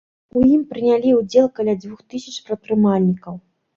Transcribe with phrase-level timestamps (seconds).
[0.39, 3.33] У ім прынялі ўдзел каля дзвюх тысяч прадпрымальнікаў.